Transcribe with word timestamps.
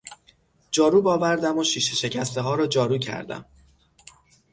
جاروب 0.71 1.07
آوردم 1.07 1.57
و 1.57 1.63
شیشه 1.63 1.95
شکستهها 1.95 2.55
را 2.55 2.67
جارو 2.67 2.97
کردم. 2.97 3.45